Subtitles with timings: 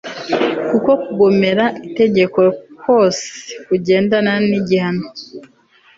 [0.69, 2.41] kuko kugomera itegeko
[2.81, 3.21] kose
[3.65, 5.05] kugendana nigihano